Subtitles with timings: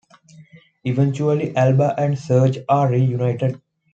[0.83, 3.61] Eventually Alba and Serge are reunited.